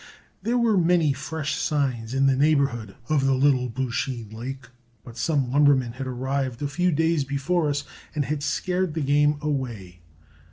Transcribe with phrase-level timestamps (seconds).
[0.41, 4.67] There were many fresh signs in the neighborhood of the Little Beauchene Lake,
[5.03, 7.83] but some lumbermen had arrived a few days before us
[8.15, 10.01] and had scared the game away.